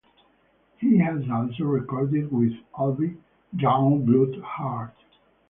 [0.79, 3.21] He has also recorded with Alvin
[3.55, 4.95] "Youngblood" Hart.